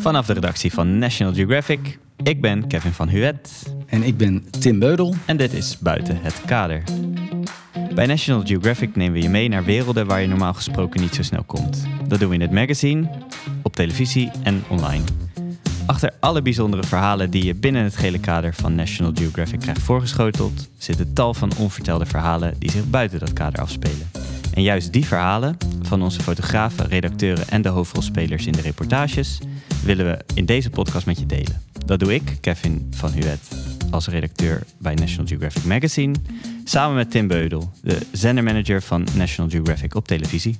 [0.00, 1.98] Vanaf de redactie van National Geographic.
[2.22, 3.74] Ik ben Kevin van Huet.
[3.86, 5.14] En ik ben Tim Beudel.
[5.24, 6.82] En dit is Buiten het Kader.
[7.94, 11.22] Bij National Geographic nemen we je mee naar werelden waar je normaal gesproken niet zo
[11.22, 11.86] snel komt.
[12.06, 13.10] Dat doen we in het magazine,
[13.62, 15.04] op televisie en online.
[15.86, 20.68] Achter alle bijzondere verhalen die je binnen het gele kader van National Geographic krijgt voorgeschoteld,
[20.76, 24.10] zitten tal van onvertelde verhalen die zich buiten dat kader afspelen.
[24.54, 25.56] En juist die verhalen
[25.88, 29.38] van onze fotografen, redacteuren en de hoofdrolspelers in de reportages
[29.84, 31.62] willen we in deze podcast met je delen.
[31.86, 33.40] Dat doe ik, Kevin van Huet,
[33.90, 36.14] als redacteur bij National Geographic Magazine,
[36.64, 40.58] samen met Tim Beudel, de zendermanager van National Geographic op televisie.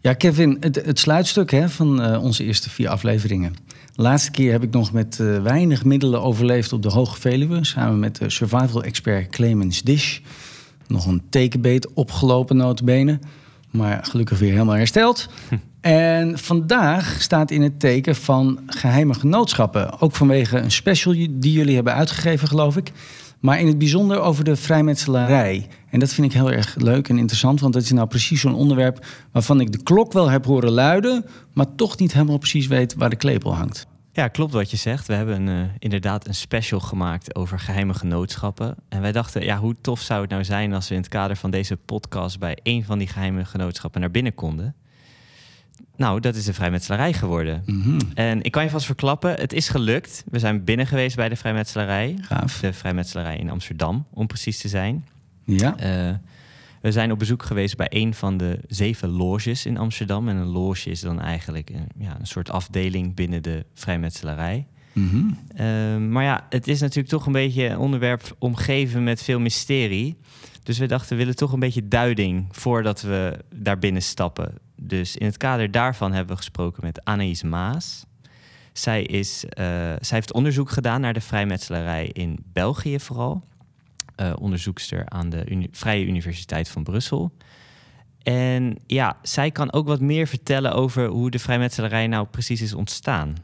[0.00, 3.52] Ja, Kevin, het, het sluitstuk hè, van uh, onze eerste vier afleveringen.
[3.94, 7.64] De laatste keer heb ik nog met uh, weinig middelen overleefd op de Hoge Veluwe...
[7.64, 10.18] samen met de survival-expert Clemens Dish.
[10.88, 13.18] Nog een tekenbeet opgelopen notabene,
[13.70, 15.28] maar gelukkig weer helemaal hersteld.
[15.80, 20.00] En vandaag staat in het teken van geheime genootschappen.
[20.00, 22.92] Ook vanwege een special die jullie hebben uitgegeven, geloof ik.
[23.40, 25.66] Maar in het bijzonder over de vrijmetselarij.
[25.90, 28.54] En dat vind ik heel erg leuk en interessant, want dat is nou precies zo'n
[28.54, 32.94] onderwerp waarvan ik de klok wel heb horen luiden, maar toch niet helemaal precies weet
[32.94, 33.86] waar de klepel hangt.
[34.18, 35.06] Ja, klopt wat je zegt.
[35.06, 38.76] We hebben uh, inderdaad een special gemaakt over geheime genootschappen.
[38.88, 41.36] En wij dachten, ja, hoe tof zou het nou zijn als we in het kader
[41.36, 44.74] van deze podcast bij een van die geheime genootschappen naar binnen konden.
[45.96, 47.62] Nou, dat is de vrijmetselarij geworden.
[47.66, 47.98] Mm -hmm.
[48.14, 50.24] En ik kan je vast verklappen, het is gelukt.
[50.30, 52.16] We zijn binnen geweest bij de vrijmetselarij.
[52.20, 52.60] Gaaf.
[52.60, 55.06] De vrijmetselarij in Amsterdam, om precies te zijn.
[55.44, 55.76] Ja.
[56.08, 56.14] Uh,
[56.88, 60.28] we zijn op bezoek geweest bij een van de zeven loges in Amsterdam.
[60.28, 64.66] En een loge is dan eigenlijk een, ja, een soort afdeling binnen de vrijmetselarij.
[64.92, 65.38] Mm -hmm.
[65.60, 70.16] uh, maar ja, het is natuurlijk toch een beetje een onderwerp omgeven met veel mysterie.
[70.62, 74.54] Dus we dachten, we willen toch een beetje duiding voordat we daar binnen stappen.
[74.76, 78.06] Dus in het kader daarvan hebben we gesproken met Anaïs Maas.
[78.72, 79.50] Zij, is, uh,
[80.00, 83.42] zij heeft onderzoek gedaan naar de vrijmetselarij in België vooral.
[84.20, 87.32] Uh, onderzoekster aan de Vrije Universiteit van Brussel.
[88.22, 92.74] En ja, zij kan ook wat meer vertellen over hoe de vrijmetselarij nou precies is
[92.74, 93.34] ontstaan.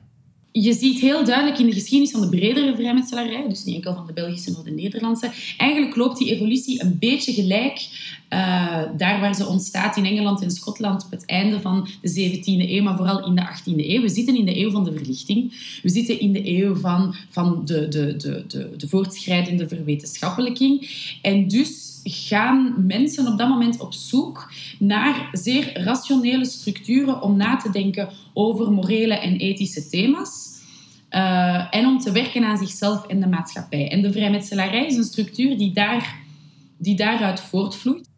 [0.57, 4.07] Je ziet heel duidelijk in de geschiedenis van de bredere vrijmetselarij, dus niet enkel van
[4.07, 7.89] de Belgische, maar de Nederlandse, eigenlijk loopt die evolutie een beetje gelijk
[8.31, 12.45] uh, daar waar ze ontstaat in Engeland en Schotland op het einde van de 17e
[12.45, 14.01] eeuw, maar vooral in de 18e eeuw.
[14.03, 15.53] We zitten in de eeuw van de verlichting.
[15.83, 20.91] We zitten in de eeuw van, van de, de, de, de, de voortschrijdende verwetenschappelijking.
[21.23, 27.57] En dus gaan mensen op dat moment op zoek naar zeer rationele structuren om na
[27.57, 30.53] te denken over morele en ethische thema's.
[31.11, 33.91] Uh, en om te werken aan zichzelf en de maatschappij.
[33.91, 36.19] En de vrijmetselarij is een structuur die, daar,
[36.79, 38.09] die daaruit voortvloeit.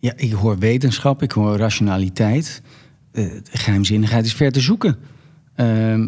[0.00, 2.62] Ja, ik hoor wetenschap, ik hoor rationaliteit.
[3.12, 4.98] Uh, geheimzinnigheid is ver te zoeken.
[5.56, 6.06] Uh,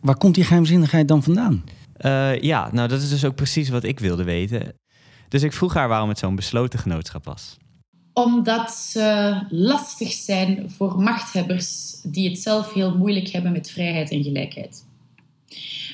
[0.00, 1.64] waar komt die geheimzinnigheid dan vandaan?
[2.00, 4.74] Uh, ja, nou dat is dus ook precies wat ik wilde weten.
[5.28, 7.56] Dus ik vroeg haar waarom het zo'n besloten genootschap was.
[8.12, 14.22] Omdat ze lastig zijn voor machthebbers die het zelf heel moeilijk hebben met vrijheid en
[14.22, 14.84] gelijkheid.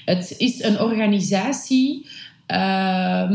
[0.05, 2.07] Het is een organisatie
[2.49, 3.31] uh,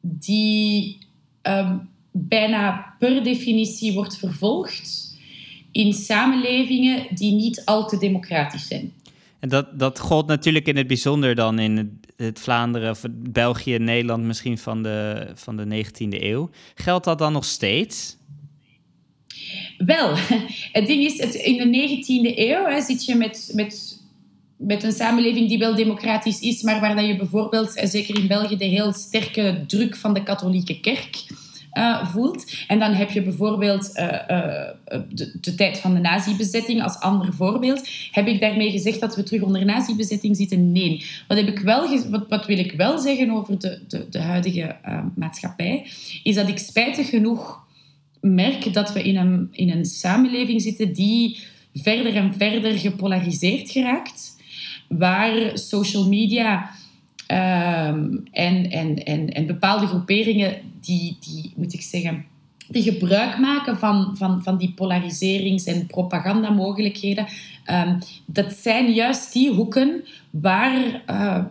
[0.00, 0.98] die
[1.42, 1.70] uh,
[2.10, 5.12] bijna per definitie wordt vervolgd
[5.72, 8.92] in samenlevingen die niet al te democratisch zijn.
[9.44, 14.24] En dat, dat gold natuurlijk in het bijzonder dan in het, Vlaanderen of België, Nederland
[14.24, 16.50] misschien van de, van de 19e eeuw.
[16.74, 18.16] Geldt dat dan nog steeds?
[19.78, 20.14] Wel,
[20.78, 24.00] het ding is, het, in de 19e eeuw hè, zit je met, met,
[24.56, 28.56] met een samenleving die wel democratisch is, maar waar dat je bijvoorbeeld, zeker in België,
[28.56, 31.24] de heel sterke druk van de katholieke kerk
[31.78, 32.52] uh, voelt.
[32.68, 37.32] En dan heb je bijvoorbeeld uh, uh, de, de, tijd van de nazi-bezetting als ander
[37.32, 37.88] voorbeeld.
[38.10, 40.72] Heb ik daarmee gezegd dat we terug onder nazi-bezetting zitten?
[40.72, 41.04] Nee.
[41.28, 44.76] Wat, heb ik wel wat, wat, wil ik wel zeggen over de, de, de huidige
[45.14, 45.86] maatschappij?
[46.22, 47.62] Is dat ik spijtig genoeg
[48.20, 51.38] merk dat we in een, in een samenleving zitten die
[51.74, 54.36] verder en verder gepolariseerd geraakt.
[54.88, 56.70] Waar social media
[57.34, 62.24] Um, en, en, en, en bepaalde groeperingen die, die, moet ik zeggen,
[62.68, 67.26] die gebruik maken van, van, van die polariserings- en propagandamogelijkheden.
[67.70, 71.44] Um, dat zijn juist die hoeken waar uh,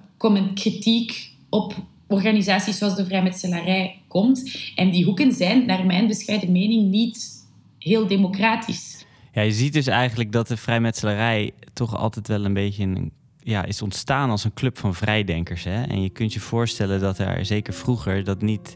[0.54, 1.76] kritiek op
[2.08, 4.72] organisaties zoals de vrijmetselarij komt.
[4.76, 7.46] En die hoeken zijn, naar mijn bescheiden mening, niet
[7.80, 9.06] heel democratisch.
[9.34, 13.12] Ja, je ziet dus eigenlijk dat de vrijmetselarij toch altijd wel een beetje een
[13.44, 15.64] ja, is ontstaan als een club van vrijdenkers.
[15.64, 15.84] Hè?
[15.84, 18.76] En je kunt je voorstellen dat er zeker vroeger dat niet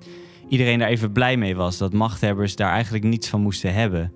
[0.49, 1.77] iedereen daar even blij mee was.
[1.77, 4.13] Dat machthebbers daar eigenlijk niets van moesten hebben.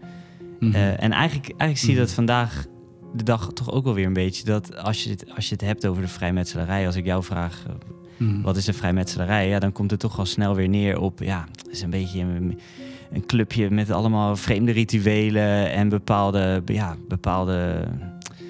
[0.60, 0.76] Mhm.
[0.76, 2.66] Eh, en eigenlijk, eigenlijk zie je dat vandaag
[3.14, 4.44] de dag toch ook wel weer een beetje.
[4.44, 7.66] Dat als je het, als je het hebt over de vrijmetselarij, als ik jou vraag.
[8.18, 8.42] Mhm.
[8.42, 9.48] Wat is een vrijmetselarij?
[9.48, 11.20] Ja, dan komt het toch al snel weer neer op.
[11.20, 12.60] Ja, het is een beetje een,
[13.12, 16.62] een clubje met allemaal vreemde rituelen en bepaalde.
[16.66, 17.88] Ja, bepaalde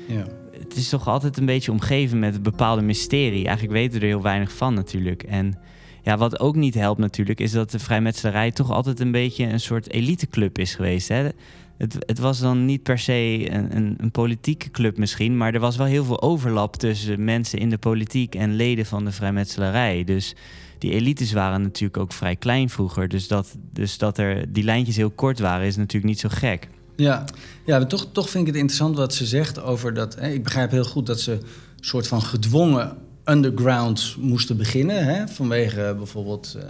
[0.07, 0.23] ja.
[0.71, 3.45] Het is toch altijd een beetje omgeven met een bepaalde mysterie.
[3.45, 5.23] Eigenlijk weten we er heel weinig van natuurlijk.
[5.23, 5.57] En
[6.03, 9.59] ja, wat ook niet helpt natuurlijk, is dat de vrijmetselarij toch altijd een beetje een
[9.59, 11.07] soort eliteclub is geweest.
[11.07, 11.29] Hè?
[11.77, 15.59] Het, het was dan niet per se een, een, een, politieke club misschien, maar er
[15.59, 20.03] was wel heel veel overlap tussen mensen in de politiek en leden van de vrijmetselarij.
[20.03, 20.35] Dus
[20.77, 23.07] die elites waren natuurlijk ook vrij klein vroeger.
[23.07, 26.67] Dus dat, dus dat er die lijntjes heel kort waren, is natuurlijk niet zo gek.
[26.95, 27.25] Ja,
[27.65, 30.15] ja maar toch, toch vind ik het interessant wat ze zegt over dat.
[30.15, 31.41] Hè, ik begrijp heel goed dat ze een
[31.79, 35.05] soort van gedwongen underground moesten beginnen.
[35.05, 36.63] Hè, vanwege bijvoorbeeld uh,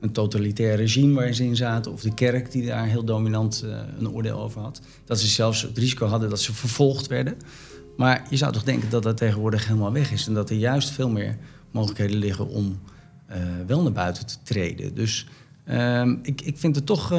[0.00, 1.92] een totalitair regime waarin ze in zaten.
[1.92, 4.80] Of de kerk die daar heel dominant uh, een oordeel over had.
[5.04, 7.36] Dat ze zelfs het risico hadden dat ze vervolgd werden.
[7.96, 10.26] Maar je zou toch denken dat dat tegenwoordig helemaal weg is.
[10.26, 11.36] En dat er juist veel meer
[11.70, 12.80] mogelijkheden liggen om
[13.30, 13.36] uh,
[13.66, 14.94] wel naar buiten te treden.
[14.94, 15.26] Dus
[15.64, 17.12] ehm, ik, ik vind het toch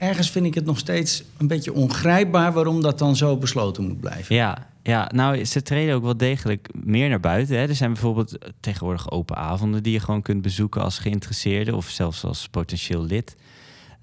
[0.00, 4.00] ergens vind ik het nog steeds een beetje ongrijpbaar waarom dat dan zo besloten moet
[4.00, 4.34] blijven.
[4.34, 7.56] Ja, ja, nou, ze treden ook wel degelijk meer naar buiten.
[7.56, 7.68] Hè.
[7.68, 12.24] Er zijn bijvoorbeeld tegenwoordig open avonden die je gewoon kunt bezoeken als geïnteresseerde of zelfs
[12.24, 13.36] als potentieel lid.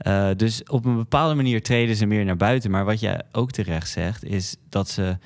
[0.07, 2.71] Uh, dus op een bepaalde manier treden ze meer naar buiten.
[2.71, 5.17] Maar wat jij ook terecht zegt, is dat ze.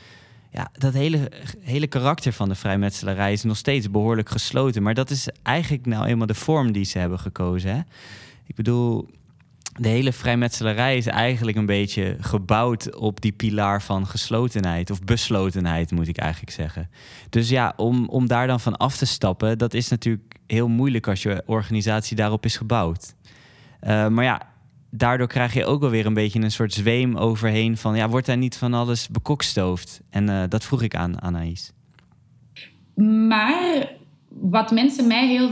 [0.53, 4.83] Ja, dat hele, hele karakter van de vrijmetselarij is nog steeds behoorlijk gesloten.
[4.83, 7.75] Maar dat is eigenlijk nou eenmaal de vorm die ze hebben gekozen.
[7.75, 7.79] Hè?
[8.45, 9.09] Ik bedoel,
[9.79, 14.89] de hele vrijmetselarij is eigenlijk een beetje gebouwd op die pilaar van geslotenheid.
[14.89, 16.89] Of beslotenheid, moet ik eigenlijk zeggen.
[17.29, 21.07] Dus ja, om, om daar dan van af te stappen, dat is natuurlijk heel moeilijk
[21.07, 23.13] als je organisatie daarop is gebouwd.
[23.83, 24.41] Uh, maar ja,
[24.89, 28.25] daardoor krijg je ook wel weer een beetje een soort zweem overheen van, ja, wordt
[28.25, 30.01] daar niet van alles bekokstoofd?
[30.09, 31.71] En uh, dat vroeg ik aan Anaïs.
[33.27, 33.89] Maar
[34.39, 35.49] wat mensen mij heel,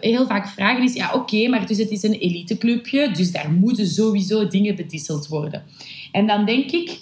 [0.00, 3.86] heel vaak vragen is: ja, oké, maar dus het is een eliteclubje, dus daar moeten
[3.86, 5.64] sowieso dingen bedisseld worden.
[6.12, 7.00] En dan denk ik,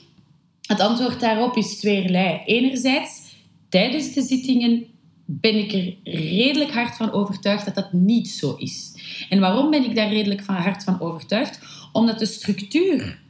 [0.66, 2.40] het antwoord daarop is tweerlei.
[2.44, 3.22] Enerzijds,
[3.68, 4.84] tijdens de zittingen
[5.24, 8.92] ben ik er redelijk hard van overtuigd dat dat niet zo is.
[9.28, 11.60] En waarom ben ik daar redelijk van hard van overtuigd?
[11.92, 13.22] Omdat de structuur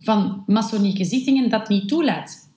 [0.00, 2.50] van masonieke zittingen dat niet toelaat.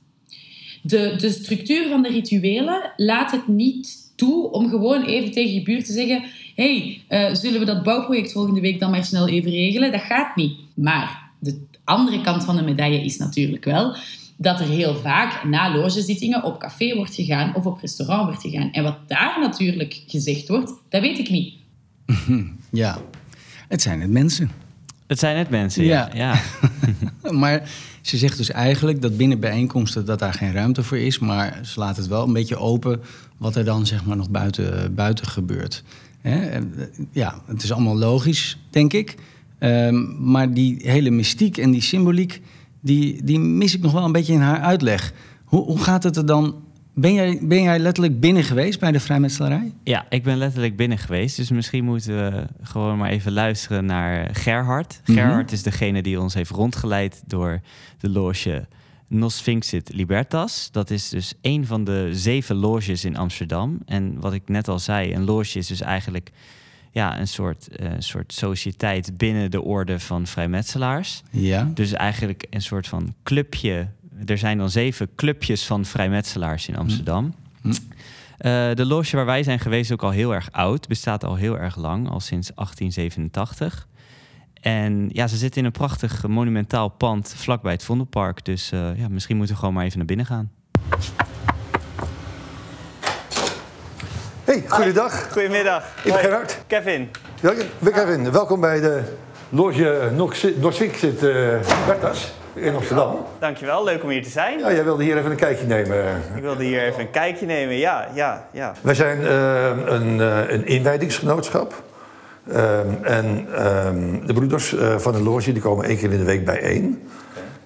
[0.82, 5.62] De, de structuur van de rituelen laat het niet toe om gewoon even tegen je
[5.62, 6.24] buurt te zeggen:
[6.56, 9.92] hey, uh, zullen we dat bouwproject volgende week dan maar snel even regelen?
[9.92, 10.58] Dat gaat niet.
[10.74, 13.96] Maar de andere kant van de medaille is natuurlijk wel
[14.38, 18.72] dat er heel vaak na logezittingen op café wordt gegaan of op restaurant wordt gegaan.
[18.72, 21.54] En wat daar natuurlijk gezegd wordt, dat weet ik niet.
[22.72, 23.02] Ja,
[23.68, 24.52] het zijn het mensen.
[25.10, 26.10] Het zijn het mensen, ja.
[26.14, 26.42] ja.
[27.32, 27.70] maar
[28.02, 31.20] ze zegt dus eigenlijk dat binnen bijeenkomsten dat daar geen ruimte voor is.
[31.20, 33.02] Maar ze laat het wel een beetje open
[33.38, 35.84] wat er dan zeg maar nog buiten, buiten gebeurt.
[36.22, 36.60] Hè?
[37.12, 39.16] Ja, het is allemaal logisch, denk ik.
[39.60, 42.42] Um, maar die hele mystiek en die symboliek,
[42.80, 45.14] die, die mis ik nog wel een beetje in haar uitleg.
[45.44, 46.56] Hoe, hoe gaat het er dan
[47.00, 49.74] ben jij, ben jij letterlijk binnen geweest bij de vrijmetselarij?
[49.84, 51.36] Ja, ik ben letterlijk binnen geweest.
[51.36, 55.02] Dus misschien moeten we gewoon maar even luisteren naar Gerhard.
[55.06, 57.62] Mm Gerhard is degene die ons heeft rondgeleid door
[58.00, 58.68] de loge
[59.08, 60.70] Nos Finxit Libertas.
[60.72, 63.80] Dat is dus een van de zeven loges in Amsterdam.
[63.86, 66.32] En wat ik net al zei, een loge is dus eigenlijk
[66.92, 71.24] ja, een soort, uh, soort sociëteit binnen de orde van vrijmetselaars.
[71.32, 71.72] Ja.
[71.74, 73.88] Dus eigenlijk een soort van clubje
[74.26, 77.34] er zijn dan zeven clubjes van vrijmetselaars in Amsterdam.
[77.62, 77.68] Hm.
[77.70, 77.74] Uh,
[78.74, 80.88] de loge waar wij zijn geweest is ook al heel erg oud.
[80.88, 83.88] Bestaat al heel erg lang, al sinds 1887.
[84.62, 88.46] En ja, ze zitten in een prachtig monumentaal pand vlakbij het Vondelpark.
[88.46, 90.52] Dus uh, ja, misschien moeten we gewoon maar even naar binnen gaan.
[94.44, 95.32] Hey, goedendag.
[95.32, 95.84] Goedemiddag.
[96.04, 96.58] Ik ben Gerard.
[96.68, 97.10] Kevin.
[97.42, 99.18] Ja, Kevin, welkom bij de
[99.50, 100.12] loge
[100.60, 103.26] Noordzink zit uh, Bertas in Amsterdam.
[103.40, 104.60] Dankjewel, leuk om hier te zijn.
[104.60, 106.22] Ja, jij wilde hier even een kijkje nemen.
[106.36, 108.74] Ik wilde hier even een kijkje nemen, ja, ja, ja.
[108.82, 111.84] Wij zijn uh, een, uh, een inwijdingsgenootschap.
[112.52, 116.24] Uh, en ehm, de broeders eh, van de loge die komen één keer in de
[116.24, 117.08] week bijeen.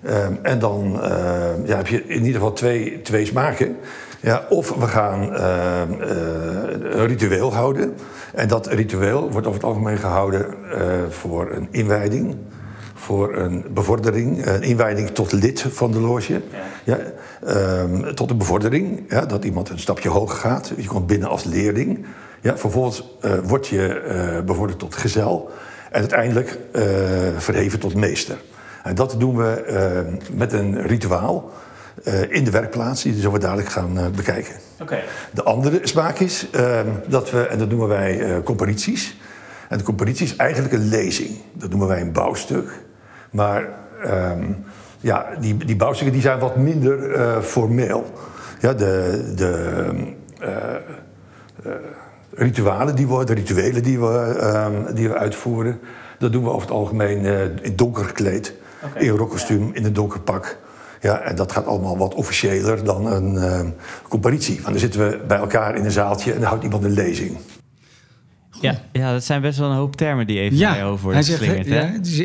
[0.02, 0.16] Okay.
[0.16, 1.00] Ehm, en dan
[1.66, 3.78] ja, heb je in ieder geval twee, twee smaken.
[4.20, 7.96] Ja, of we gaan een ritueel houden.
[8.34, 10.56] En dat ritueel wordt over het algemeen gehouden
[11.10, 12.38] voor een inwijding
[13.04, 16.42] voor een bevordering, een inwijding tot lid van de loge.
[16.84, 17.00] Ja.
[17.46, 20.72] Ehm, tot een bevordering, ja, dat iemand een stapje hoger gaat.
[20.78, 22.06] Je komt binnen als leerling.
[22.42, 25.52] Ja, vervolgens uh, word je uh, bevorderd tot gezel.
[25.92, 26.82] En uiteindelijk uh,
[27.38, 28.38] verheven tot meester.
[28.84, 31.52] En dat doen we eh, met een rituaal
[32.04, 34.54] eh, in de werkplaats, die we zo dadelijk gaan eh, bekijken.
[35.34, 39.18] De andere smaak is ehm, dat we, en dat noemen wij eh comparities.
[39.70, 41.30] En de comparitie is eigenlijk een lezing.
[41.54, 42.70] Dat noemen wij een bouwstuk.
[43.34, 43.70] Maar
[44.04, 44.52] ehm,
[45.00, 48.06] ja, die, die bouwstukken die zijn wat minder eh, formeel.
[48.60, 49.92] Ja, de, de
[50.40, 50.76] eh,
[51.64, 51.72] eh,
[52.32, 55.80] ritualen die we, de rituelen die we, ehm, die we uitvoeren,
[56.20, 57.26] dat doen we over het algemeen
[57.62, 58.54] in donker gekleed.
[58.84, 59.00] Oké.
[59.00, 60.58] In een rockkostuum, in een donker pak.
[61.02, 63.74] Ja, en dat gaat allemaal wat officiëler dan een
[64.08, 64.56] comparitie.
[64.56, 67.38] Want dan zitten we bij elkaar in een zaaltje en dan houdt iemand een lezing.
[68.64, 71.38] Ja, ja, dat zijn best wel een hoop termen die even bij over worden hij
[71.38, 71.68] zegt,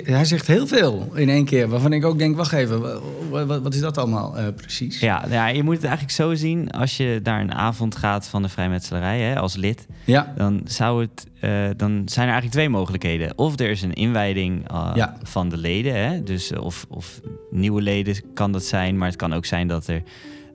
[0.07, 1.68] ja, hij zegt heel veel in één keer.
[1.68, 5.00] Waarvan ik ook denk, wacht even, wa- wa- wat, is dat allemaal eh, precies?
[5.00, 6.71] Ja, ja, je moet het eigenlijk zo zien.
[6.71, 9.87] Als je naar een avond gaat van de vrijmetselarij hè, als lid...
[10.04, 13.38] Ja, dan, zou het, eh, dan zijn er eigenlijk twee mogelijkheden.
[13.38, 15.16] Of er is een inwijding eh, Ja.
[15.23, 15.95] van de leden.
[15.95, 16.23] Hè?
[16.23, 18.99] Dus of, of nieuwe leden kan dat zijn.
[18.99, 20.02] Maar het kan ook zijn dat er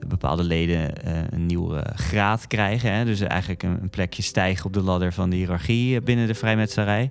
[0.08, 2.92] bepaalde leden eh, een nieuwe graad krijgen.
[2.92, 3.04] Hè?
[3.04, 6.34] Dus eigenlijk een, een plekje stijgen op de ladder van de hiërarchie eh, binnen de
[6.34, 7.10] vrijmetselarij.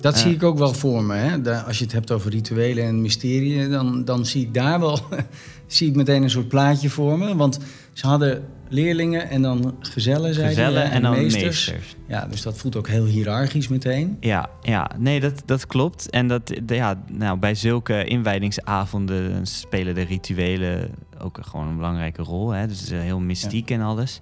[0.00, 1.14] dat zie ik ook wel voor me.
[1.14, 1.62] Hè?
[1.64, 4.98] Als je het hebt over rituelen en mysterieën, dan, dan zie ik daar wel
[5.66, 7.36] zie ik meteen een soort plaatje voor me.
[7.36, 7.58] Want
[7.92, 11.42] ze hadden leerlingen en dan gezellen, Gezellen en dan meesters.
[11.42, 11.96] meesters.
[12.08, 14.16] Ja, dus dat voelt ook heel hiërarchisch meteen.
[14.20, 16.10] Ja, ja, nee, dat, dat klopt.
[16.10, 20.90] En dat, de- ja, nou, bij zulke inwijdingsavonden spelen de rituelen
[21.22, 22.50] ook gewoon een belangrijke rol.
[22.50, 22.66] Hè?
[22.66, 24.20] Dus eh, heel mystiek en alles.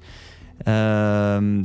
[0.62, 1.64] Ehm,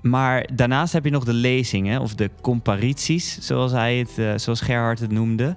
[0.00, 4.60] maar daarnaast heb je nog de lezingen of de comparities, zoals, hij het, eh, zoals
[4.60, 5.56] Gerhard het noemde.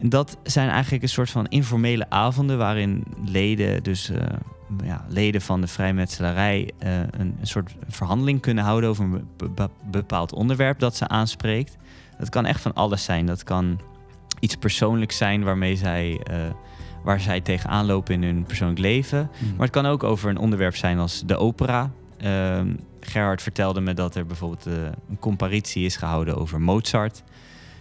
[0.00, 4.26] En dat zijn eigenlijk een soort van informele avonden waarin leden, dus eh,
[4.84, 9.68] ja, leden van de vrijmetselarij, een, een soort verhandeling kunnen houden over een be- be-
[9.90, 11.76] bepaald onderwerp dat ze aanspreekt.
[12.18, 13.26] Dat kan echt van alles zijn.
[13.26, 13.80] Dat kan
[14.40, 16.20] iets persoonlijks zijn waarmee zij,
[17.04, 19.30] waar zij tegenaan lopen in hun persoonlijk leven.
[19.56, 21.90] Maar het kan ook over een onderwerp zijn als de opera.
[22.18, 22.68] Ehm,
[23.00, 24.74] Gerhard vertelde me dat er bijvoorbeeld eh,
[25.10, 27.22] een comparitie is gehouden over Mozart.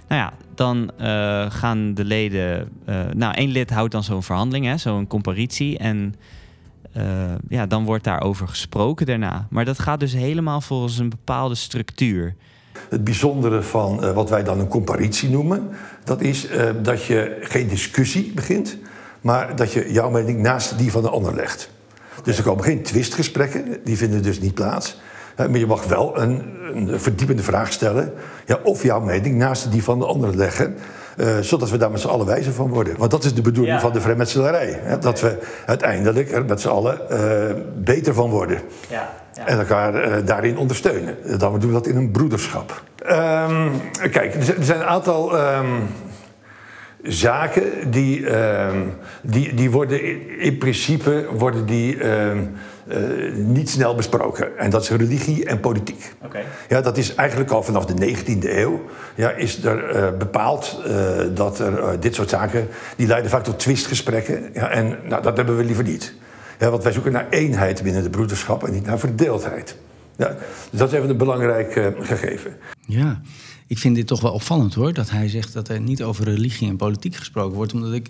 [0.07, 2.69] Nou ja, dan eh, gaan de leden.
[2.85, 5.77] eh, nou, één lid houdt dan zo'n verhandeling, hè, zo'n comparitie.
[5.77, 6.15] En
[6.91, 7.03] eh,
[7.49, 9.47] ja, dan wordt daarover gesproken daarna.
[9.49, 12.35] Maar dat gaat dus helemaal volgens een bepaalde structuur.
[12.89, 15.69] Het bijzondere van eh, wat wij dan een comparitie noemen,
[16.03, 18.77] dat is eh, dat je geen discussie begint,
[19.27, 21.69] maar dat je jouw mening naast die van de ander legt.
[22.23, 24.99] Dus er komen geen twistgesprekken, die vinden dus niet plaats.
[25.35, 26.43] Eh, maar je mag wel een,
[26.73, 28.13] een verdiepende vraag stellen,
[28.45, 30.75] ja, of jouw mening naast die van de ander leggen.
[31.17, 32.97] eh, zodat we daar met z'n allen wijzer van worden.
[32.97, 33.81] Want dat is de bedoeling Ja.
[33.81, 34.79] van de vrijmetselarij.
[34.83, 34.97] Hè?
[34.97, 38.59] Dat we uiteindelijk er met z'n allen eh, beter van worden.
[38.89, 39.09] Ja,
[39.45, 41.15] En elkaar eh, daarin ondersteunen.
[41.37, 42.81] Dan doen we dat in een broederschap.
[43.05, 43.69] Ehm,
[44.11, 45.65] kijk, er zijn- er zijn een aantal ehm,
[47.03, 48.81] zaken die, ehm,
[49.21, 52.37] die, die worden in, in principe worden die, ehm,
[52.87, 52.99] eh,
[53.35, 54.57] niet snel besproken.
[54.57, 56.13] En dat is religie en politiek.
[56.23, 56.39] Oké.
[56.69, 58.85] Ja, dat is eigenlijk al vanaf de 19e eeuw.
[59.15, 60.93] Ja, is er eh, bepaald eh,
[61.33, 62.67] dat er dit soort zaken.
[62.95, 64.49] die leiden vaak tot twistgesprekken.
[64.53, 66.13] Ja, en nou, dat hebben we liever niet.
[66.59, 69.77] Ja, want wij zoeken naar eenheid binnen de broederschap en niet naar verdeeldheid.
[70.15, 70.35] Ja,
[70.69, 72.57] dus dat is even een belangrijk eh, gegeven.
[72.85, 73.21] Ja,
[73.67, 74.93] ik vind dit toch wel opvallend hoor.
[74.93, 77.73] Dat hij zegt dat er niet over religie en politiek gesproken wordt.
[77.73, 78.09] Omdat ik,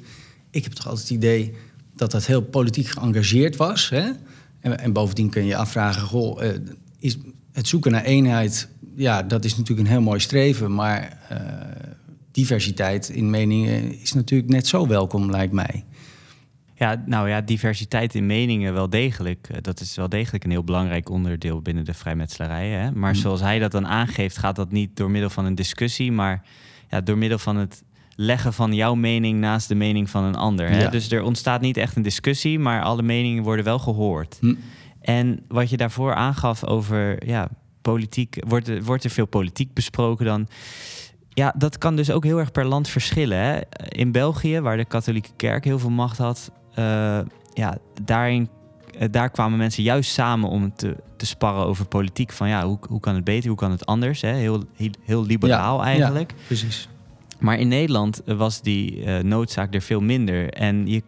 [0.51, 1.53] ik heb toch altijd het idee
[1.95, 3.89] dat dat heel politiek geëngageerd was.
[3.89, 4.11] Hè?
[4.59, 6.59] En, en bovendien kun je afvragen, goh, eh,
[6.99, 7.17] is
[7.51, 10.73] het zoeken naar eenheid, ja, dat is natuurlijk een heel mooi streven.
[10.73, 11.39] Maar eh,
[12.31, 15.85] diversiteit in meningen is natuurlijk net zo welkom, lijkt mij.
[16.79, 19.47] Ja, nou ja, diversiteit in meningen wel degelijk.
[19.51, 22.69] Eh, Dat is wel degelijk een heel belangrijk onderdeel binnen de vrijmetselarij.
[22.69, 22.91] Hè?
[22.91, 26.43] Maar zoals hij dat dan aangeeft, gaat dat niet door middel van een discussie, maar
[26.89, 27.83] ja, door middel van het
[28.15, 30.69] leggen van jouw mening naast de mening van een ander.
[30.69, 30.81] Hè?
[30.81, 30.89] Ja.
[30.89, 34.37] Dus er ontstaat niet echt een discussie, maar alle meningen worden wel gehoord.
[34.39, 34.55] Hm.
[35.01, 37.49] En wat je daarvoor aangaf over ja,
[37.81, 40.47] politiek, wordt er, wordt er veel politiek besproken dan?
[41.29, 43.37] Ja, dat kan dus ook heel erg per land verschillen.
[43.37, 43.59] Hè?
[43.87, 46.51] In België, waar de katholieke kerk heel veel macht had,
[47.53, 48.49] ja, daarin,
[48.99, 52.31] eh, daar kwamen mensen juist samen om te, te sparren over politiek.
[52.31, 54.21] Van ja, hoe, hoe kan het beter, hoe kan het anders?
[54.21, 54.33] Hè?
[54.33, 56.31] Heel, heel, heel liberaal Ja, eigenlijk.
[56.31, 56.89] Ja, precies.
[57.39, 60.49] Maar in Nederland eh, was die eh, noodzaak er veel minder.
[60.49, 61.03] En je,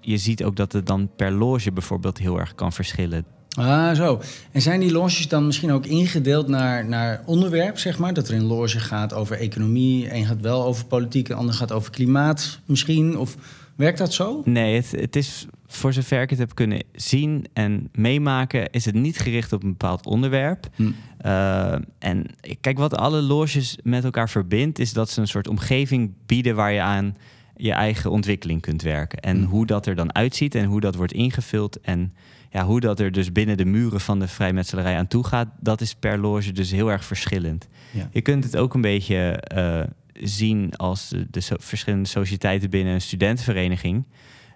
[0.00, 3.24] je ziet ook dat het dan per loge bijvoorbeeld heel erg kan verschillen.
[3.54, 4.20] Ah, zo.
[4.52, 8.14] En zijn die loges dan misschien ook ingedeeld naar, naar onderwerp, zeg maar?
[8.14, 11.72] Dat er een loge gaat over economie, een gaat wel over politiek, een ander gaat
[11.72, 13.18] over klimaat misschien?
[13.18, 13.36] Of
[13.76, 14.42] werkt dat zo?
[14.44, 18.94] Nee, het, het is voor zover ik het heb kunnen zien en meemaken, is het
[18.94, 20.68] niet gericht op een bepaald onderwerp.
[20.74, 20.90] Hm.
[21.26, 22.26] Uh, en
[22.60, 26.72] kijk, wat alle loges met elkaar verbindt, is dat ze een soort omgeving bieden waar
[26.72, 27.16] je aan
[27.56, 29.18] je eigen ontwikkeling kunt werken.
[29.20, 29.44] En Mm.
[29.44, 32.12] hoe dat er dan uitziet en hoe dat wordt ingevuld en
[32.54, 35.80] ja, hoe dat er dus binnen de muren van de vrijmetselarij aan toe gaat, dat
[35.80, 37.68] is per loge dus heel erg verschillend.
[37.90, 38.08] Ja.
[38.12, 39.80] Je kunt het ook een beetje eh,
[40.12, 44.04] zien als de, de so- verschillende sociëteiten binnen een studentenvereniging.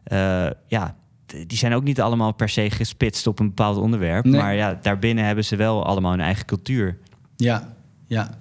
[0.05, 0.97] Eh, ja,
[1.47, 4.25] die zijn ook niet allemaal per se gespitst op een bepaald onderwerp.
[4.25, 4.41] Nee.
[4.41, 6.99] Maar ja, daarbinnen hebben ze wel allemaal hun eigen cultuur.
[7.37, 7.75] Ja,
[8.07, 8.39] ja.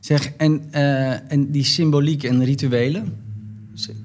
[0.00, 3.29] Zeg, en, eh, en die symboliek en rituelen,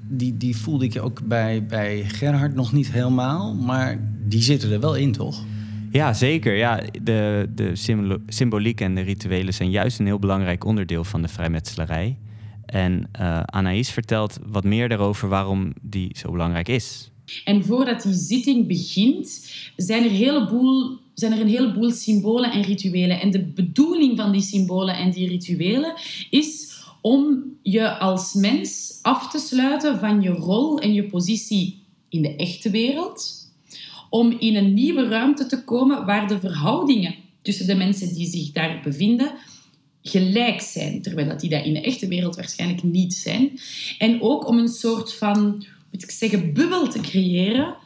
[0.08, 4.80] die, die voelde ik ook bij, bij Gerhard nog niet helemaal, maar die zitten er
[4.80, 5.44] wel in, toch?
[5.90, 6.56] Ja, zeker.
[6.56, 7.72] Ja, de, de
[8.28, 12.16] symboliek en de rituelen zijn juist een heel belangrijk onderdeel van de vrijmetselarij.
[12.66, 17.10] En eh Anaïs vertelt wat meer daarover waarom die zo belangrijk is.
[17.44, 23.20] En voordat die zitting begint, zijn er, heleboel, zijn er een heleboel symbolen en rituelen.
[23.20, 25.94] En de bedoeling van die symbolen en die rituelen
[26.30, 26.65] is
[27.06, 32.36] om je als mens af te sluiten van je rol en je positie in de
[32.36, 33.50] echte wereld.
[34.10, 38.52] Om in een nieuwe ruimte te komen waar de verhoudingen tussen de mensen die zich
[38.52, 39.32] daar bevinden
[40.02, 43.58] gelijk zijn, terwijl dat die dat in de echte wereld waarschijnlijk niet zijn.
[43.98, 47.76] En ook om een soort van, moet ik zeggen, bubbel te creëren,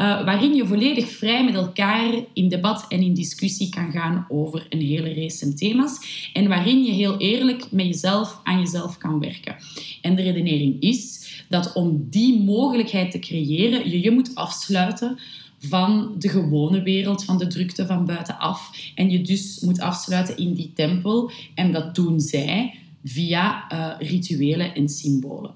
[0.00, 4.66] eh, waarin je volledig vrij met elkaar in debat en in discussie kan gaan over
[4.68, 6.28] een hele race thema's.
[6.32, 9.56] En waarin je heel eerlijk met jezelf aan jezelf kan werken.
[10.00, 15.18] En de redenering is dat om die mogelijkheid te creëren, je je moet afsluiten
[15.58, 18.90] van de gewone wereld, van de drukte van buitenaf.
[18.94, 21.30] En je dus moet afsluiten in die tempel.
[21.54, 25.54] En dat doen zij via eh, rituelen en symbolen.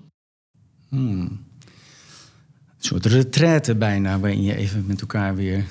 [0.89, 1.45] Hmm.
[2.85, 5.64] Een soort retraite bijna, waarin je even met elkaar weer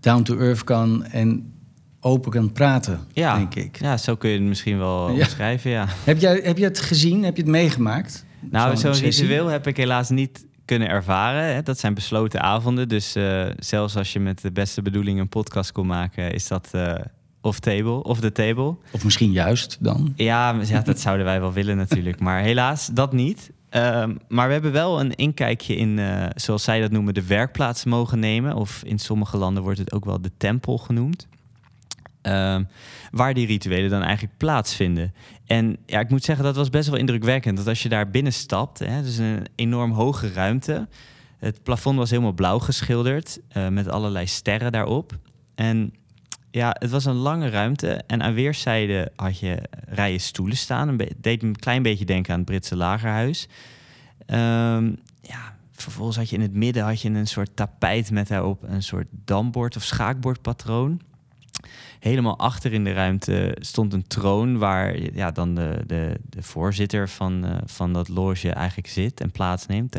[0.00, 1.52] down to earth kan en
[2.00, 3.80] open kan praten, Ja, denk ik.
[3.80, 5.14] ja zo kun je het misschien wel Ja.
[5.14, 5.86] omschrijven, ja.
[6.04, 7.24] Heb, jij, heb je het gezien?
[7.24, 8.24] Heb je het meegemaakt?
[8.50, 9.26] Nou, zo'n sessie?
[9.26, 11.54] ritueel heb ik helaas niet kunnen ervaren.
[11.54, 11.62] Hè.
[11.62, 12.88] Dat zijn besloten avonden.
[12.88, 16.68] Dus eh, zelfs als je met de beste bedoeling een podcast kon maken, is dat
[16.72, 16.94] eh
[17.40, 18.76] off table, off the table.
[18.90, 20.12] Of misschien juist dan?
[20.16, 22.20] Ja, ja, dat zouden wij wel willen natuurlijk.
[22.20, 23.50] Maar helaas, dat niet.
[23.70, 27.84] Ehm, maar we hebben wel een inkijkje in, eh, zoals zij dat noemen, de werkplaats
[27.84, 28.54] mogen nemen.
[28.54, 31.28] Of in sommige landen wordt het ook wel de tempel genoemd.
[32.22, 32.64] Ehm,
[33.10, 35.14] waar die rituelen dan eigenlijk plaatsvinden.
[35.46, 37.56] En ja, ik moet zeggen, dat was best wel indrukwekkend.
[37.56, 40.88] Dat als je daar binnenstapt, hè, dus een enorm hoge ruimte.
[41.38, 45.18] Het plafond was helemaal blauw geschilderd, eh, met allerlei sterren daarop.
[45.54, 45.92] En
[46.50, 48.02] ja, het was een lange ruimte.
[48.06, 50.96] En aan weerszijden had je rijen stoelen staan.
[50.96, 53.48] Be- deed me een klein beetje denken aan het Britse lagerhuis.
[54.26, 58.62] Ehm, ja, vervolgens had je in het midden had je een soort tapijt met daarop
[58.62, 61.00] een soort dambord of schaakbordpatroon.
[61.98, 67.08] Helemaal achter in de ruimte stond een troon waar ja, dan de, de, de voorzitter
[67.08, 69.96] van, eh, van dat loge eigenlijk zit en plaatsneemt.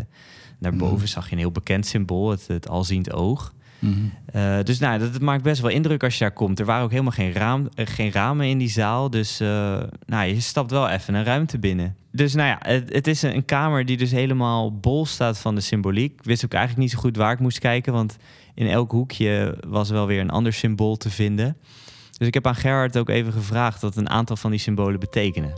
[0.60, 3.54] Daarboven zag je een heel bekend symbool, het, het alziend oog.
[3.80, 3.96] Mhm.
[4.26, 6.60] Eh, dus nou, dat, dat maakt best wel indruk als je daar komt.
[6.60, 9.10] Er waren ook helemaal geen, raam, eh, geen ramen in die zaal.
[9.10, 11.96] Dus eh, nou, je stapt wel even een ruimte binnen.
[12.12, 15.56] Dus nou ja, het, het is een, een kamer die dus helemaal bol staat van
[15.56, 16.14] de symboliek.
[16.14, 17.94] Ik wist ook eigenlijk niet zo goed waar ik moest kijken.
[17.94, 18.18] Want
[18.56, 21.58] in elk hoekje was wel weer een ander symbool te vinden.
[22.18, 25.54] Dus ik heb aan Gerhard ook even gevraagd wat een aantal van die symbolen betekenen.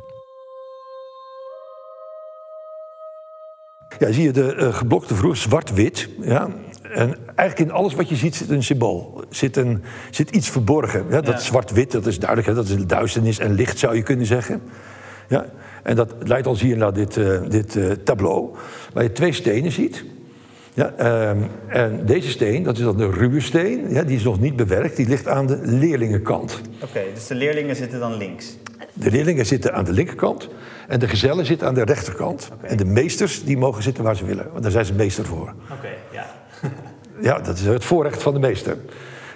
[3.99, 6.09] Ja, zie je de eh, geblokte vloer, zwart-wit.
[6.21, 6.49] Ja?
[6.93, 9.23] En eigenlijk in alles wat je ziet zit een symbool.
[9.29, 11.05] Zit, een, zit iets verborgen.
[11.09, 11.21] Ja?
[11.21, 12.47] Dat zwart-wit, dat is duidelijk.
[12.47, 12.53] Hè?
[12.55, 14.61] Dat is duisternis en licht, zou je kunnen zeggen.
[15.27, 15.45] Ja?
[15.83, 18.49] En dat leidt ons hier naar dit, eh, dit eh, tableau.
[18.93, 20.05] Waar je twee stenen ziet.
[20.73, 23.89] Ja, ehm, en deze steen, dat is dan de ruwe steen.
[23.89, 24.95] Ja, die is nog niet bewerkt.
[24.95, 26.61] Die ligt aan de leerlingenkant.
[26.83, 28.57] Oké, dus de leerlingen zitten dan links.
[28.93, 30.49] De leerlingen zitten aan de linkerkant
[30.87, 32.49] en de gezellen zitten aan de rechterkant.
[32.61, 35.53] En de meesters die mogen zitten waar ze willen, want daar zijn ze meester voor.
[35.71, 36.40] Oké, ja.
[37.21, 38.77] Ja, dat is het voorrecht van de meester.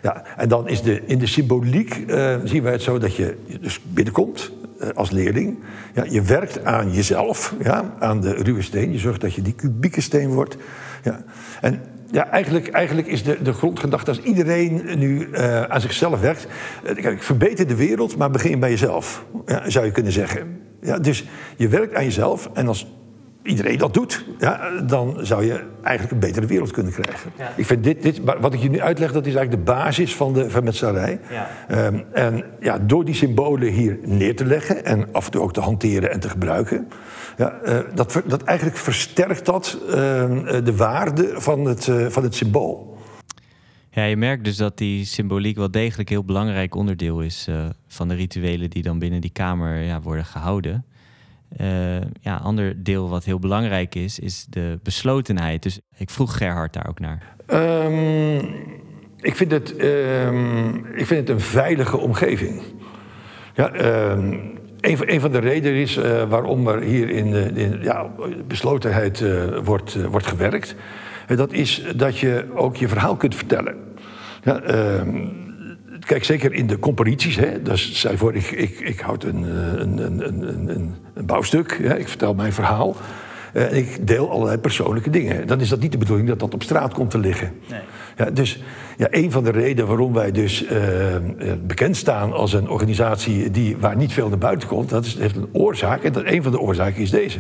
[0.02, 3.38] Ja, en dan is de, in de symboliek eh, zien wij het zo dat je
[3.62, 5.60] dus binnenkomt eh, als leerling.
[5.94, 8.92] Ja, je werkt aan jezelf, ja, aan de ruwe steen.
[8.92, 10.58] Je zorgt dat je die kubieke steen wordt.
[11.04, 11.24] Ja.
[11.62, 16.48] En ja, eigenlijk, eigenlijk is de, de grondgedachte als iedereen nu eh, aan zichzelf werkt.
[16.84, 20.60] kijk, verbeter de wereld, maar begin bij jezelf, ja, zou je kunnen zeggen.
[20.82, 22.88] Ja, dus je werkt aan jezelf en als
[23.46, 27.32] iedereen dat doet, ja, dan zou je eigenlijk een betere wereld kunnen krijgen.
[27.56, 30.34] Ik vind dit, dit, wat ik je nu uitleg, dat is eigenlijk de basis van
[30.34, 31.20] de vermetselarij.
[31.30, 31.50] Ja.
[31.68, 35.54] Ehm, en ja, door die symbolen hier neer te leggen en af en toe ook
[35.54, 36.88] te hanteren en te gebruiken,
[37.38, 42.24] ja, eh, dat, dat eigenlijk versterkt dat ehm, eh, de waarde van het, eh, van
[42.24, 42.96] het symbool.
[43.96, 47.66] Ja, je merkt dus dat die symboliek wel degelijk een heel belangrijk onderdeel is eh,
[47.88, 50.86] van de rituelen die dan binnen die kamer ja, worden gehouden.
[51.62, 55.64] Uh, ja, ander deel wat heel belangrijk is, is de beslotenheid.
[55.64, 57.36] Dus ik vroeg Gerhard daar ook naar.
[57.48, 58.38] Um,
[59.20, 62.62] ik, vind het, um, ik vind het een veilige omgeving.
[63.54, 63.74] Ja,
[64.12, 68.10] um, een, van de redenen is uh, waarom er hier in, in ja,
[68.48, 70.76] beslotenheid uh, wordt, wordt gewerkt.
[71.28, 73.76] dat is dat je ook je verhaal kunt vertellen.
[74.44, 74.62] Ja,
[76.06, 77.36] kijk, zeker in de comparities.
[77.36, 79.44] Hè, dus zij voor, ik, ik, ik houd een,
[79.82, 82.96] een, een, een, een bouwstuk, hè, ik vertel mijn verhaal.
[83.54, 85.48] En ik deel allerlei persoonlijke dingen.
[85.48, 87.52] Dan is dat niet de bedoeling dat dat op straat komt te liggen.
[87.70, 87.80] Nee.
[88.18, 88.64] Ja, dus
[88.98, 90.72] ja, een van de redenen waarom wij dus uh,
[91.66, 95.36] bekend staan als een organisatie die, waar niet veel naar buiten komt, dat is, heeft
[95.36, 96.04] een oorzaak.
[96.04, 97.40] En dat, een van de oorzaken is deze.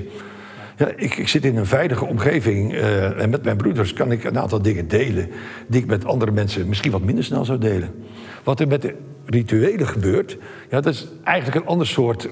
[0.77, 4.23] Ja, ik, ik zit in een veilige omgeving uh, en met mijn broeders kan ik
[4.23, 5.29] een aantal dingen delen
[5.67, 8.05] die ik met andere mensen misschien wat minder snel zou delen.
[8.43, 10.37] Wat er met de rituelen gebeurt,
[10.69, 12.29] ja, dat is eigenlijk een ander soort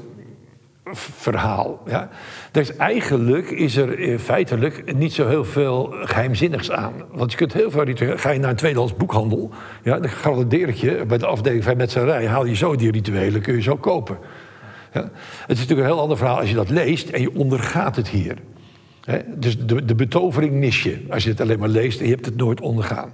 [0.94, 1.82] verhaal.
[1.86, 2.10] Ja.
[2.52, 6.94] Dus eigenlijk is er feitelijk niet zo heel veel geheimzinnigs aan.
[7.12, 8.20] Want je kunt heel veel rituelen.
[8.20, 9.50] Ga je naar een tweedehands boekhandel,
[9.84, 13.42] ja, dan garandeer ik je bij de afdeling van metselarij haal je zo die rituelen,
[13.42, 14.18] kun je zo kopen.
[14.94, 15.12] Het
[15.48, 18.38] is natuurlijk een heel ander verhaal als je dat leest en je ondergaat het hier.
[19.36, 22.26] dus de, de betovering mis je als je het alleen maar leest en je hebt
[22.26, 23.14] het nooit ondergaan.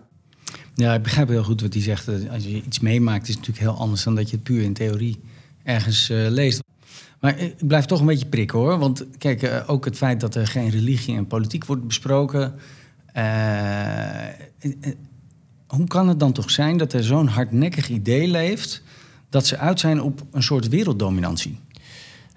[0.75, 2.07] Ja, ik begrijp heel goed wat hij zegt.
[2.31, 4.73] Als je iets meemaakt, is het natuurlijk heel anders dan dat je het puur in
[4.73, 5.19] theorie
[5.63, 6.63] ergens uh, leest.
[7.19, 8.79] Maar ik blijf toch een beetje prikken hoor.
[8.79, 12.53] Want kijk, eh, ook het feit dat er geen religie en politiek wordt besproken.
[15.67, 18.81] Hoe kan het dan toch zijn dat er zo'n hardnekkig idee leeft.
[19.29, 21.59] dat ze uit zijn op een soort werelddominantie?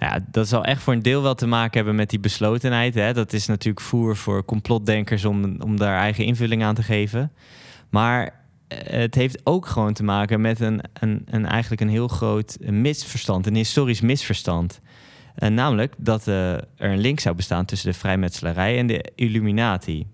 [0.03, 2.95] Ja, dat zal echt voor een deel wel te maken hebben met die beslotenheid.
[2.95, 3.13] Hè?
[3.13, 7.33] Dat is natuurlijk voer voor complotdenkers om, om daar eigen invulling aan te geven.
[7.91, 12.57] Maar het heeft ook gewoon te maken met een, een, een eigenlijk een heel groot
[12.61, 14.81] misverstand, een historisch misverstand.
[15.39, 20.07] Uh, namelijk dat uh, er een link zou bestaan tussen de vrijmetselarij en de Illuminati.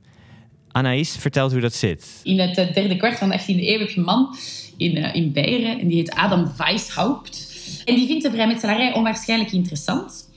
[0.70, 2.20] Anaïs vertelt hoe dat zit.
[2.22, 4.36] In het uh, derde kwart van de 18e eeuw man
[4.76, 7.57] in, in Beieren en die heet Adam Weishaupt.
[7.88, 10.28] En die vindt de vrijmetselarij onwaarschijnlijk interessant.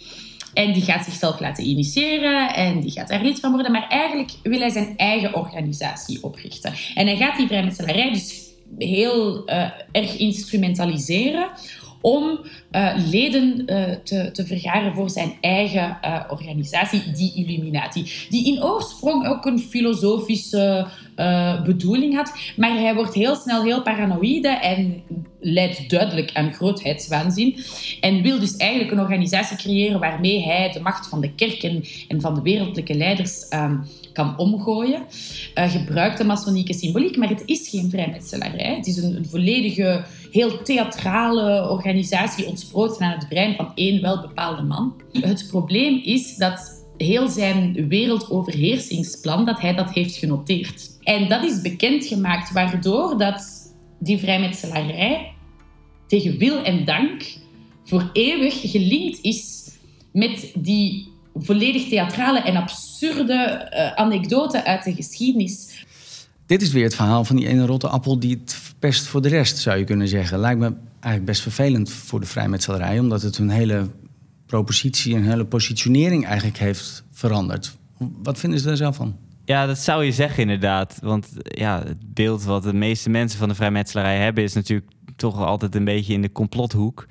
[0.53, 3.71] En die gaat zichzelf laten initiëren en die gaat daar lid van worden.
[3.71, 6.73] Maar eigenlijk wil hij zijn eigen organisatie oprichten.
[6.95, 11.49] En hij gaat die vrijmetselarij dus heel uh, erg instrumentaliseren
[12.01, 12.39] om
[12.71, 15.97] uh, leden uh, te, te, vergaren voor zijn eigen
[16.29, 18.11] organisatie, die Illuminati.
[18.29, 20.87] Die in oorsprong ook een filosofische
[21.65, 25.03] bedoeling had, maar hij wordt heel snel heel paranoïde en
[25.41, 27.58] leidt duidelijk aan grootheidswaanzin.
[27.99, 32.21] En wil dus eigenlijk een organisatie creëren waarmee hij de macht van de kerken en
[32.21, 33.75] van de wereldlijke leiders ehm,
[34.13, 35.06] kan omgooien.
[35.56, 38.75] Uh, gebruikt de masonieke symboliek, maar het is geen vrijmetselarij.
[38.75, 44.62] Het is een, een volledige, heel theatrale organisatie ontsproten aan het brein van één welbepaalde
[44.62, 44.93] man.
[45.12, 50.89] Het probleem is dat heel zijn wereldoverheersingsplan, dat hij dat heeft genoteerd.
[51.04, 53.43] En dat is bekendgemaakt, waardoor dat
[53.99, 55.31] die vrijmetselarij
[56.12, 57.24] tegen wil en dank
[57.84, 59.69] voor eeuwig gelinkt is
[60.13, 65.86] met die volledig theatrale en absurde uh, anekdote uit de geschiedenis.
[66.45, 69.30] Dit is weer het verhaal van die ene rotte appel die het verpest voor de
[69.30, 70.39] rest, zou je kunnen zeggen.
[70.39, 73.89] Lijkt me eigenlijk best vervelend voor de vrijmetselarij, omdat het hun hele
[74.45, 77.76] propositie en hele positionering eigenlijk heeft veranderd.
[78.24, 79.15] Wat vinden ze daar zelf van?
[79.45, 81.00] Ja, dat zou je zeggen inderdaad.
[81.02, 84.43] Want ja, het beeld wat de meeste mensen van de vrijmetselarij hebben...
[84.43, 87.05] is natuurlijk toch altijd een beetje in de complothoek.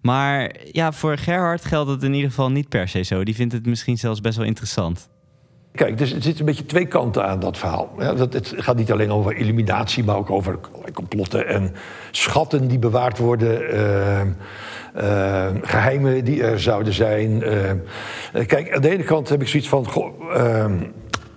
[0.00, 3.24] Maar ja, voor Gerhard geldt het in ieder geval niet per se zo.
[3.24, 5.08] Die vindt het misschien zelfs best wel interessant.
[5.74, 7.90] Kijk, dus er zitten een beetje twee kanten aan dat verhaal.
[7.96, 10.58] Het gaat niet alleen over illuminatie, maar ook over
[10.92, 11.74] complotten en
[12.10, 13.74] schatten die bewaard worden.
[13.74, 14.20] Uh,
[14.96, 17.42] uh, geheimen die er zouden zijn.
[17.42, 19.86] Uh, kijk, aan de ene kant heb ik zoiets van.
[20.32, 20.72] Ehm,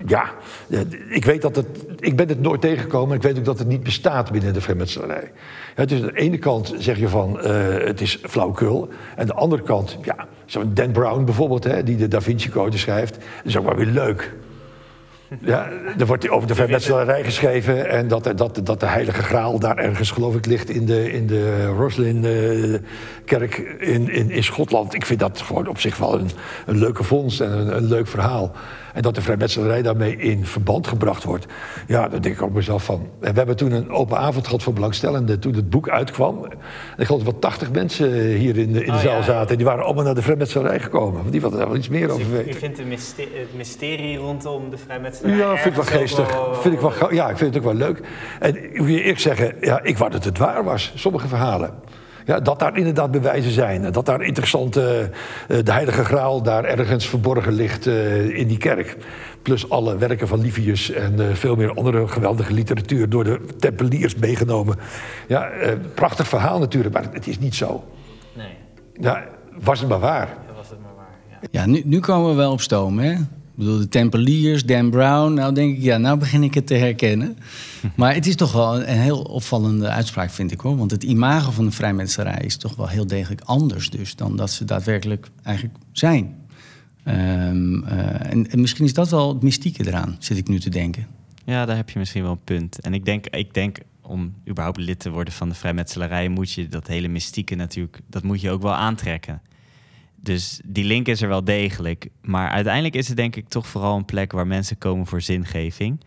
[0.05, 0.31] ja,
[1.09, 1.67] ik weet dat het.
[1.99, 3.15] Ik ben het nooit tegengekomen.
[3.15, 5.31] Ik weet ook dat het niet bestaat binnen de vrijmetselarij.
[5.85, 7.43] Dus aan de ene kant zeg je van uh,
[7.85, 8.87] het is flauwkul.
[9.15, 12.49] En aan de andere kant, ja, zo'n Dan Brown bijvoorbeeld, hè, die de Da Vinci
[12.49, 14.35] Code schrijft, dat is ook wel weer leuk.
[15.39, 19.77] Ja, er wordt over de vrijmetselarij geschreven en dat, dat, dat de heilige graal daar
[19.77, 24.93] ergens, geloof ik, ligt in de, in de Roslin-kerk in, in, in Schotland.
[24.93, 26.29] Ik vind dat gewoon op zich wel een,
[26.65, 28.51] een leuke vondst en een, een leuk verhaal.
[28.97, 31.45] En dat de vrijmetselarij daarmee in verband gebracht wordt.
[31.87, 33.07] Ja, daar denk ik ook mezelf van.
[33.19, 35.39] En we hebben toen een open avond gehad voor belangstellenden.
[35.39, 36.43] Toen het boek uitkwam.
[36.43, 36.51] En
[36.97, 39.49] ik geloof dat wel 80 mensen hier in de, in de oh, zaal zaten.
[39.49, 41.19] En die waren allemaal naar de vrijmetselarij gekomen.
[41.19, 42.47] Want die hadden daar wel iets meer dus over weten.
[42.47, 46.37] Je vindt het mysterie rondom de vrijmetselarij Ja, vind ik wel geestig.
[46.61, 48.01] Vind ik wel, ja, ik vind het ook wel leuk.
[48.39, 50.91] En ik moet je eerlijk zeggen, ja, ik wou dat het waar was.
[50.95, 51.73] Sommige verhalen.
[52.27, 53.91] Ja, dat daar inderdaad bewijzen zijn.
[53.91, 55.09] Dat daar interessante,
[55.47, 58.97] uh, de heilige graal daar ergens verborgen ligt uh, in die kerk.
[59.41, 64.15] Plus alle werken van Livius en uh, veel meer andere geweldige literatuur door de tempeliers
[64.15, 64.75] meegenomen.
[65.27, 65.49] Ja,
[65.93, 67.83] prachtig verhaal natuurlijk, maar het is niet zo.
[68.33, 68.53] Nee.
[68.93, 69.23] Ja,
[69.59, 70.27] was het maar waar.
[70.27, 71.59] Ja, was het maar waar, ja.
[71.61, 73.15] ja nu, nu komen we wel op stoom, hè?
[73.57, 75.33] Ik bedoel, de Tempeliers, Dan Brown.
[75.33, 77.37] Nou denk ik, ja, nou begin ik het te herkennen.
[77.95, 80.77] Maar het is toch wel een heel opvallende uitspraak, vind ik hoor.
[80.77, 84.15] Want het imago van de vrijmetselarij is toch wel heel degelijk anders dus...
[84.15, 86.35] dan dat ze daadwerkelijk eigenlijk zijn.
[87.07, 87.13] Um,
[87.83, 91.07] uh, en, en, misschien is dat wel het mystieke eraan, zit ik nu te denken.
[91.45, 92.79] Ja, daar heb je misschien wel een punt.
[92.79, 96.29] En ik denk, ik denk om überhaupt lid te worden van de vrijmetselarij...
[96.29, 99.41] moet je dat hele mystieke natuurlijk, dat moet je ook wel aantrekken.
[100.27, 102.07] Dus die link is er wel degelijk.
[102.21, 105.99] Maar uiteindelijk is het denk ik toch vooral een plek waar mensen komen voor zingeving.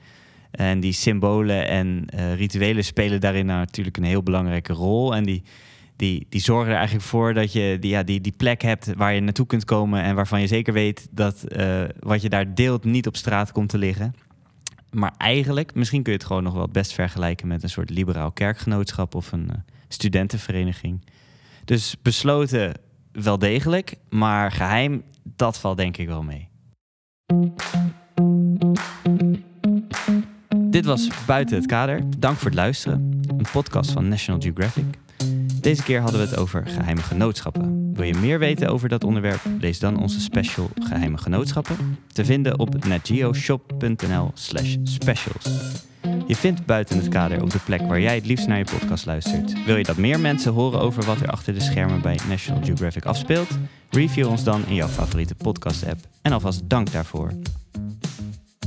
[0.50, 5.14] En die symbolen en uh, rituelen spelen daarin natuurlijk een heel belangrijke rol.
[5.14, 5.42] En die,
[5.96, 9.14] die, die zorgen er eigenlijk voor dat je die, ja, die, die plek hebt waar
[9.14, 10.02] je naartoe kunt komen.
[10.02, 13.68] En waarvan je zeker weet dat uh, wat je daar deelt niet op straat komt
[13.68, 14.14] te liggen.
[14.90, 18.33] Maar eigenlijk, misschien kun je het gewoon nog wel best vergelijken met een soort liberaal
[18.33, 19.56] kerkgenootschap of een uh,
[19.88, 21.04] studentenvereniging.
[21.64, 22.72] Dus besloten
[23.12, 26.49] wel degelijk, maar geheim, dat valt denk ik wel mee.
[30.57, 32.03] Dit was Buiten het Kader.
[32.18, 33.20] Dank voor het luisteren.
[33.37, 34.85] Een podcast van National Geographic.
[35.61, 37.92] Deze keer hadden we het over geheime genootschappen.
[37.94, 39.40] Wil je meer weten over dat onderwerp?
[39.61, 41.99] Lees dan onze special Geheime Genootschappen.
[42.12, 45.88] Te vinden op netgeoshop.nl/slash specials.
[46.31, 49.07] Je vindt buiten het kader op de plek waar jij het liefst naar je podcast
[49.07, 49.64] luistert.
[49.64, 53.05] Wil je dat meer mensen horen over wat er achter de schermen bij National Geographic
[53.05, 53.49] afspeelt?
[53.90, 56.01] Review ons dan in jouw favoriete podcast-app.
[56.23, 57.33] En alvast dank daarvoor.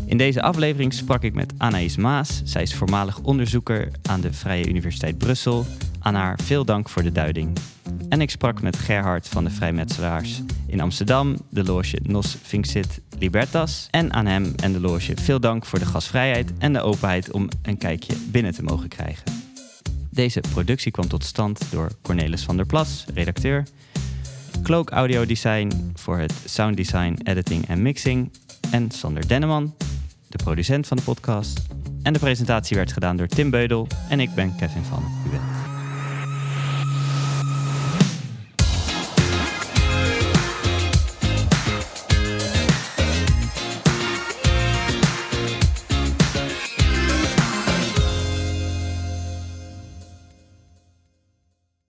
[0.06, 2.42] In deze aflevering sprak ik met Anaïs Maas.
[2.44, 5.66] Zij is voormalig onderzoeker aan de Vrije Universiteit Brussel.
[6.00, 7.58] Aan haar veel dank voor de duiding.
[8.14, 13.88] En ik sprak met Gerhard van de Vrijmetselaars in Amsterdam, de loge Nos Finxit Libertas.
[13.92, 17.48] En aan hem en de loge veel dank voor de gastvrijheid en de openheid om
[17.62, 19.24] een kijkje binnen te mogen krijgen.
[20.10, 23.68] Deze productie kwam tot stand door Cornelis van der Plas, redacteur.
[24.64, 28.32] Cloak Audio Design voor het sound design, editing en mixing.
[28.72, 29.76] En Sander Denneman,
[30.30, 31.62] de producent van de podcast.
[32.04, 35.23] En de presentatie werd gedaan door Tim Beudel en ik ben Kevin van.